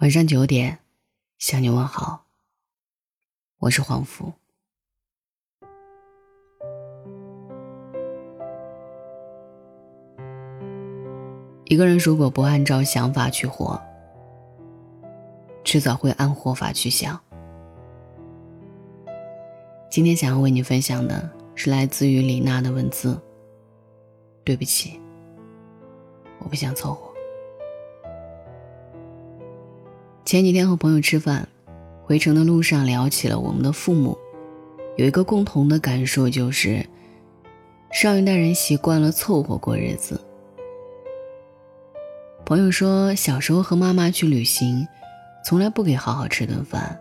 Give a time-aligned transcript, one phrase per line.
[0.00, 0.78] 晚上九点，
[1.36, 2.24] 向你问好。
[3.58, 4.32] 我是黄福。
[11.66, 13.78] 一个人如果不按照想法去活，
[15.64, 17.20] 迟早会按活法去想。
[19.90, 23.20] 今天想要为你分享的是来自于李娜的文字。
[24.44, 24.98] 对不起，
[26.38, 27.09] 我不想凑合。
[30.24, 31.48] 前几天和朋友吃饭，
[32.04, 34.16] 回程的路上聊起了我们的父母，
[34.96, 36.86] 有一个共同的感受就是，
[37.90, 40.20] 上一代人习惯了凑合过日子。
[42.44, 44.86] 朋友说，小时候和妈妈去旅行，
[45.44, 47.00] 从来不给好好吃顿饭，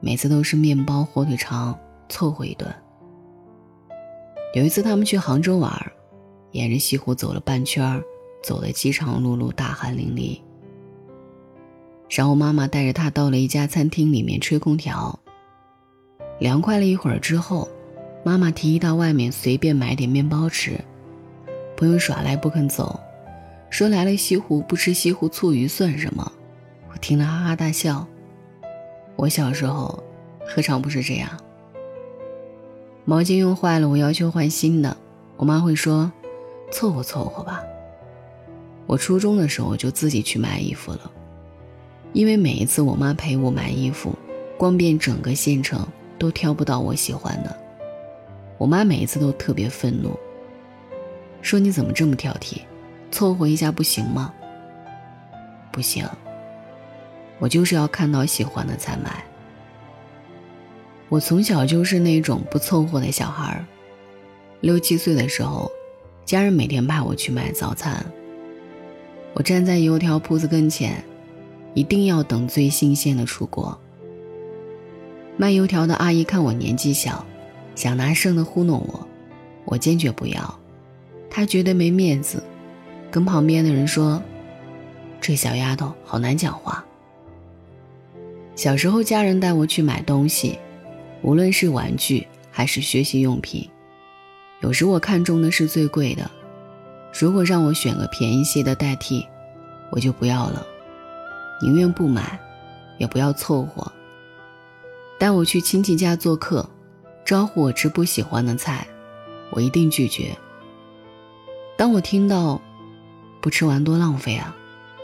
[0.00, 1.76] 每次都是面包、火腿肠
[2.08, 2.72] 凑合一顿。
[4.54, 5.72] 有一次他们去杭州玩，
[6.52, 8.00] 沿着西湖走了半圈，
[8.42, 10.40] 走得饥肠辘辘、大汗淋漓。
[12.08, 15.18] 然后妈妈带着他到了一家餐厅里面吹空调。
[16.38, 17.68] 凉快了一会儿之后，
[18.24, 20.78] 妈妈提议到外面随便买点面包吃。
[21.76, 22.98] 朋友耍赖不肯走，
[23.70, 26.32] 说来了西湖不吃西湖醋鱼算什么？
[26.92, 28.06] 我听了哈哈大笑。
[29.16, 30.02] 我小时候
[30.46, 31.28] 何尝不是这样？
[33.04, 34.96] 毛巾用坏了，我要求换新的，
[35.36, 36.10] 我妈会说
[36.70, 37.62] 凑合凑合吧。
[38.86, 41.10] 我初中的时候就自己去买衣服了。
[42.12, 44.14] 因为每一次我妈陪我买衣服，
[44.56, 45.86] 逛遍整个县城
[46.18, 47.54] 都挑不到我喜欢的，
[48.56, 50.18] 我妈每一次都特别愤怒，
[51.42, 52.60] 说你怎么这么挑剔，
[53.10, 54.32] 凑合一下不行吗？
[55.70, 56.08] 不行，
[57.38, 59.22] 我就是要看到喜欢的才买。
[61.10, 63.64] 我从小就是那种不凑合的小孩儿，
[64.62, 65.70] 六七岁的时候，
[66.24, 68.04] 家人每天派我去买早餐，
[69.34, 71.04] 我站在油条铺子跟前。
[71.76, 73.78] 一定要等最新鲜的出锅。
[75.36, 77.22] 卖油条的阿姨看我年纪小，
[77.74, 79.06] 想拿剩的糊弄我，
[79.66, 80.58] 我坚决不要。
[81.28, 82.42] 她觉得没面子，
[83.10, 84.22] 跟旁边的人说
[85.20, 86.82] ：“这小丫头好难讲话。”
[88.56, 90.58] 小时候家人带我去买东西，
[91.20, 93.68] 无论是玩具还是学习用品，
[94.62, 96.30] 有时我看中的是最贵的，
[97.12, 99.26] 如果让我选个便宜些的代替，
[99.90, 100.66] 我就不要了。
[101.60, 102.38] 宁愿不买，
[102.98, 103.92] 也不要凑合。
[105.18, 106.68] 带我去亲戚家做客，
[107.24, 108.86] 招呼我吃不喜欢的菜，
[109.50, 110.36] 我一定拒绝。
[111.76, 112.60] 当我听到
[113.40, 114.54] “不吃完多浪费啊”，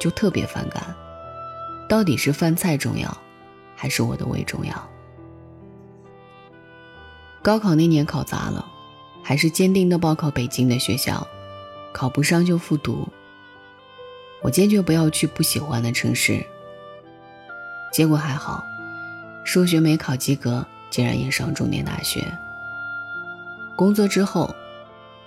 [0.00, 0.94] 就特别反感。
[1.88, 3.16] 到底是饭菜重要，
[3.74, 4.88] 还是我的胃重要？
[7.42, 8.66] 高考那年考砸了，
[9.22, 11.26] 还是坚定的报考北京的学校，
[11.92, 13.08] 考不上就复读。
[14.42, 16.44] 我坚决不要去不喜欢的城市。
[17.92, 18.64] 结果还好，
[19.44, 22.24] 数学没考及格，竟然也上重点大学。
[23.76, 24.54] 工作之后，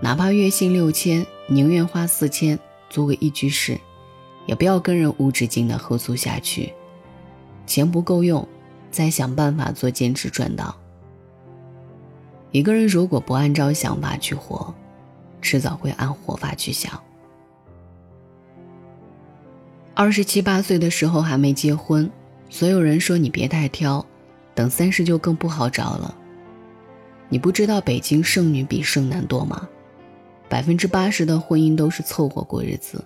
[0.00, 2.58] 哪怕月薪六千，宁愿花四千
[2.90, 3.78] 租个一居室，
[4.46, 6.72] 也不要跟人无止境的合租下去。
[7.66, 8.46] 钱不够用，
[8.90, 10.76] 再想办法做兼职赚到。
[12.50, 14.74] 一个人如果不按照想法去活，
[15.40, 17.02] 迟早会按活法去想。
[20.02, 22.10] 二十七八岁的时候还没结婚，
[22.50, 24.04] 所有人说你别太挑，
[24.52, 26.12] 等三十就更不好找了。
[27.28, 29.68] 你不知道北京剩女比剩男多吗？
[30.48, 33.04] 百分之八十的婚姻都是凑合过日子。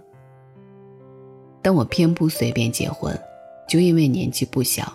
[1.60, 3.14] 但我偏不随便结婚，
[3.68, 4.90] 就因为年纪不小。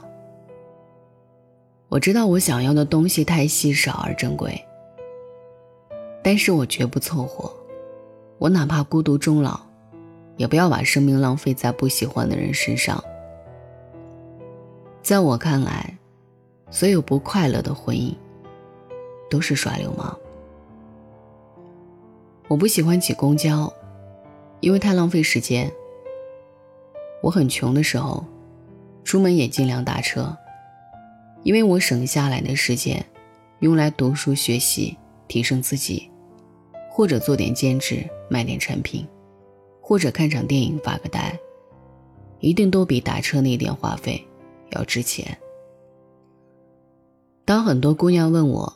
[1.88, 4.59] 我知道我想要的东西太稀少而珍贵，
[6.23, 7.56] 但是我绝不凑合，
[8.39, 9.62] 我哪怕孤独终老。
[10.41, 13.03] 也不要把生命浪费在不喜欢的人身上。
[15.03, 15.96] 在我看来，
[16.72, 18.12] 所有不快乐的婚姻
[19.30, 20.18] 都是耍流氓。
[22.47, 23.72] 我不喜欢挤公交，
[24.62, 25.72] 因为太浪费时间。
[27.22, 28.25] 我很穷的时候，
[29.04, 30.36] 出门也尽量打车，
[31.44, 33.06] 因为我省下来的时间
[33.60, 36.10] 用来读书学习，提升自己，
[36.89, 39.07] 或者做点兼职，卖点产品。
[39.81, 41.38] 或者看场电影发个呆，
[42.39, 44.25] 一定都比打车那点话费
[44.69, 45.38] 要值钱。
[47.44, 48.72] 当很多姑娘问我，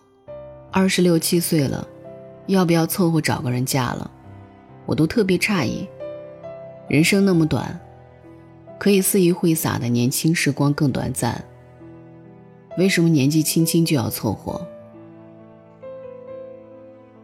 [0.71, 1.87] 二十六七岁了，
[2.47, 4.11] 要不要凑合找个人嫁了，
[4.85, 5.87] 我都特别诧异。
[6.89, 7.79] 人生那么短，
[8.77, 11.45] 可以肆意挥洒的年轻时光更短暂，
[12.77, 14.67] 为什么年纪轻轻就要凑合？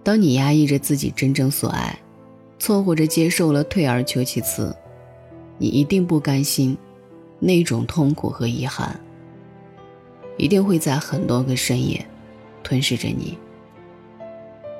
[0.03, 1.99] 当你压抑着自己真正所爱。
[2.61, 4.75] 凑合着接受了，退而求其次，
[5.57, 6.77] 你一定不甘心，
[7.39, 9.01] 那种痛苦和遗憾，
[10.37, 12.05] 一定会在很多个深夜
[12.61, 13.35] 吞噬着你。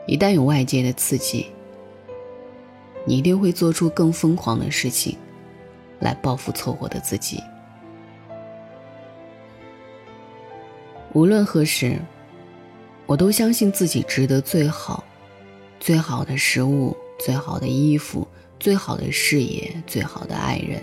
[0.05, 1.47] 一旦有外界的刺激，
[3.03, 5.17] 你一定会做出更疯狂的事情，
[5.99, 7.41] 来报复凑合的自己。
[11.13, 11.99] 无论何时，
[13.07, 15.03] 我都相信自己值得最好、
[15.79, 18.27] 最好的食物、最好的衣服、
[18.59, 20.81] 最好的事业、最好的爱人、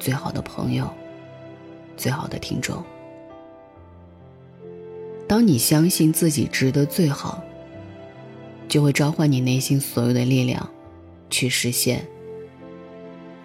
[0.00, 0.90] 最好的朋友、
[1.96, 2.82] 最好的听众。
[5.28, 7.40] 当你相信自己值得最好，
[8.66, 10.68] 就会召唤你内心所有的力量，
[11.30, 12.04] 去实现、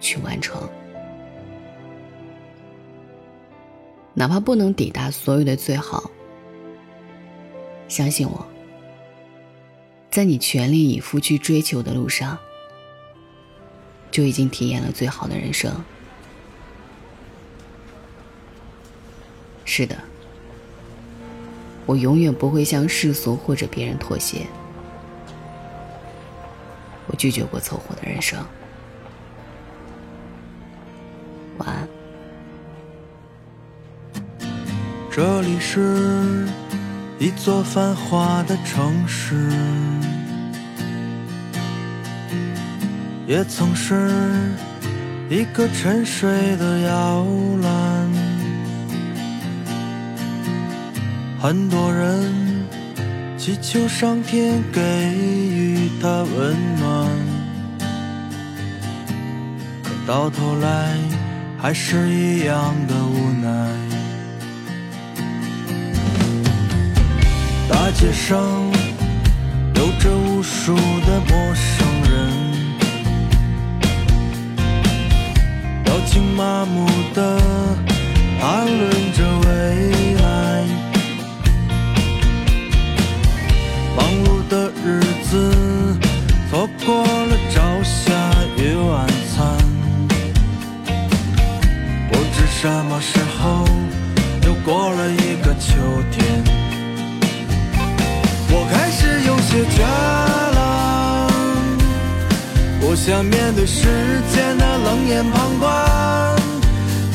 [0.00, 0.60] 去完成。
[4.12, 6.10] 哪怕不能抵达所有的最好。
[7.86, 8.44] 相信我，
[10.14, 12.38] 在你全力以赴去追求的路上，
[14.12, 15.74] 就已经体验了最好的人生。
[19.64, 19.98] 是的，
[21.84, 24.46] 我永远不会向世俗或者别人妥协。
[27.08, 28.38] 我拒绝过凑合的人生。
[31.58, 31.88] 晚安。
[35.10, 36.46] 这里是。
[37.18, 39.48] 一座繁华的城市，
[43.26, 44.10] 也曾是
[45.30, 47.24] 一个沉睡的摇
[47.62, 48.10] 篮。
[51.40, 52.32] 很多人
[53.38, 54.80] 祈求上天给
[55.14, 57.08] 予他温暖，
[59.84, 60.96] 可到头来
[61.58, 63.93] 还是一样的无奈。
[67.94, 68.36] 街上
[69.76, 72.12] 有着无数的陌生人，
[75.84, 77.38] 表情麻木的
[78.40, 80.22] 谈论着未来。
[83.96, 85.96] 忙碌的日子
[86.50, 87.06] 错过
[103.64, 103.86] 对世
[104.30, 106.36] 间的冷眼旁观，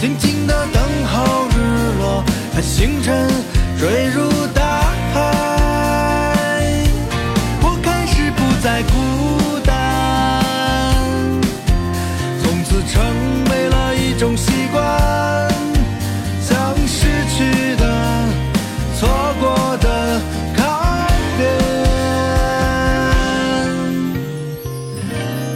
[0.02, 1.60] 静静的等候日
[2.00, 2.24] 落，
[2.56, 3.30] 和星辰
[3.78, 4.82] 坠入大
[5.14, 6.74] 海。
[7.62, 10.44] 我开始不再孤单，
[12.42, 13.00] 从此成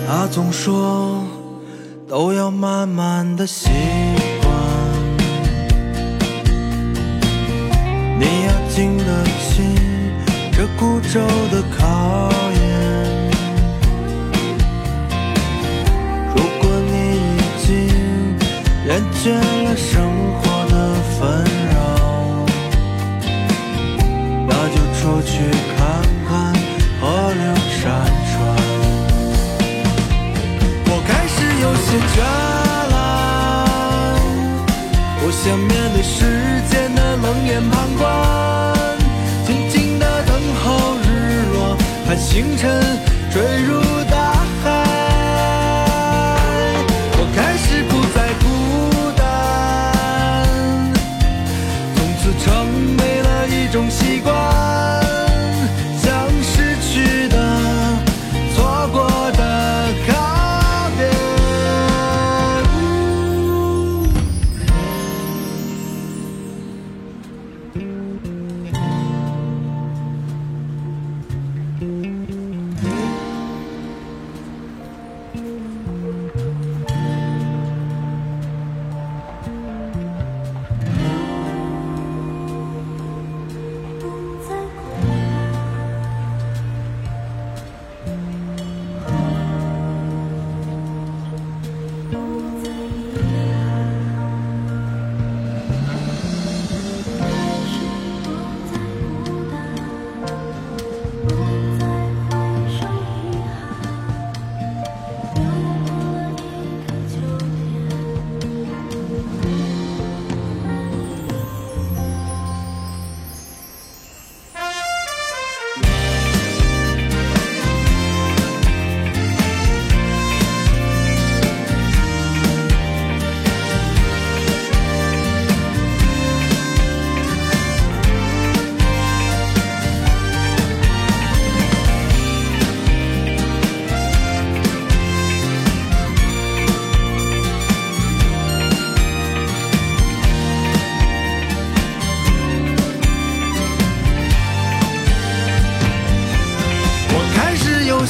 [0.06, 1.24] 他总说
[2.08, 3.70] 都要慢慢的习
[4.42, 4.52] 惯，
[8.20, 9.64] 你要经得起
[10.52, 11.20] 这孤舟
[11.52, 12.62] 的考验。
[16.36, 17.68] 如果你已经
[18.88, 19.24] 厌倦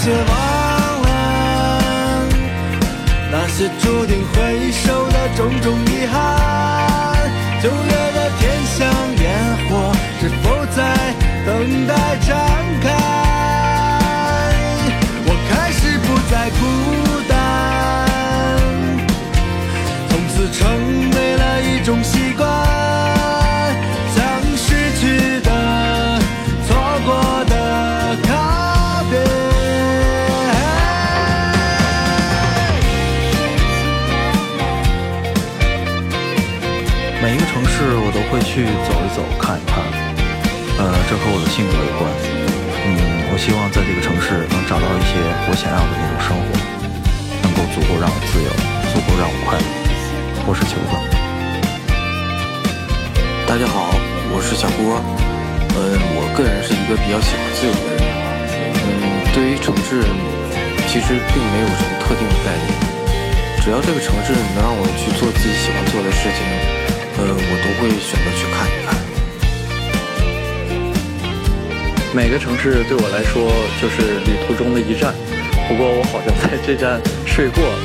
[0.03, 2.27] 些忘了，
[3.31, 5.79] 那些注定回首的种种
[38.13, 39.81] 都会去走一走、看一看，
[40.77, 42.05] 呃，这和我的性格有关。
[42.85, 45.17] 嗯，我希望在这个城市能找到一些
[45.49, 46.53] 我想要的那种生活，
[47.41, 48.49] 能够足够让我自由，
[48.93, 49.65] 足够让我快乐。
[50.45, 50.93] 我是球子。
[53.49, 53.97] 大家好，
[54.29, 55.01] 我是小郭。
[55.73, 58.05] 嗯，我个人是一个比较喜欢自由的人。
[58.77, 60.05] 嗯，对于城市，
[60.85, 62.77] 其实并没有什么特定的概念。
[63.57, 66.45] 只要这个城市能让我去做自己喜欢做的事情，
[67.17, 68.95] 呃，我都会选择去看一看。
[72.13, 73.51] 每个城市对我来说
[73.81, 75.13] 就是旅途中的一站，
[75.67, 77.77] 不过我好像在这站睡过了，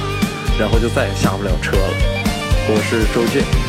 [0.58, 1.94] 然后就再也下不了车了。
[2.68, 3.68] 我是周俊。